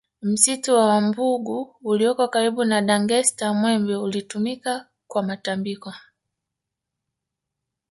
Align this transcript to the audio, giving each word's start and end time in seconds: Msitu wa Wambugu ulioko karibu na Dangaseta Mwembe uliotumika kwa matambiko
Msitu 0.21 0.73
wa 0.75 0.85
Wambugu 0.85 1.75
ulioko 1.83 2.27
karibu 2.27 2.63
na 2.63 2.81
Dangaseta 2.81 3.53
Mwembe 3.53 3.95
uliotumika 3.95 4.85
kwa 5.07 5.23
matambiko 5.23 5.93